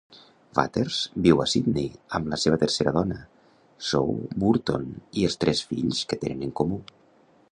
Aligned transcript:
Waters 0.59 0.95
viu 1.27 1.41
a 1.43 1.45
Sydney 1.51 1.91
amb 2.19 2.31
la 2.31 2.39
seva 2.45 2.57
tercera 2.63 2.95
dona, 2.95 3.19
Zoe 3.89 4.33
Burton, 4.45 4.89
i 5.21 5.27
els 5.29 5.39
tres 5.45 5.65
fills 5.75 6.05
que 6.13 6.23
tenen 6.25 6.45
en 6.49 6.57
comú. 6.63 6.81